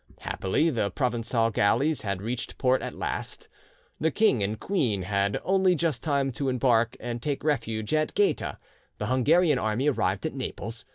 [0.21, 3.47] Happily the Provencal galleys had reached port at last.
[3.99, 8.15] The king and the queen had only just time to embark and take refuge at
[8.15, 8.57] Gaeta.
[8.97, 10.85] The Hungarian army arrived at Naples.